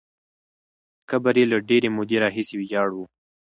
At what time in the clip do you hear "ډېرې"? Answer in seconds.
1.69-1.89